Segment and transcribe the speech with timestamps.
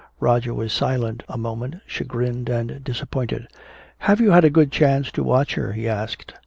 [0.19, 3.47] Roger was silent a moment, chagrined and disappointed.
[3.99, 6.33] "Have you had a good chance to watch her?" he asked.